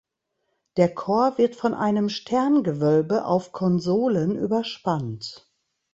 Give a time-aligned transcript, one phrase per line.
[0.77, 5.47] Der Chor wird von einem Sterngewölbe auf Konsolen überspannt.